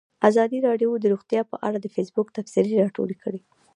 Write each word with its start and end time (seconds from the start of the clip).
ازادي 0.29 0.57
راډیو 0.67 0.91
د 0.99 1.05
روغتیا 1.13 1.41
په 1.51 1.55
اړه 1.67 1.77
د 1.81 1.87
فیسبوک 1.95 2.27
تبصرې 2.37 2.79
راټولې 2.83 3.15
کړي. 3.23 3.41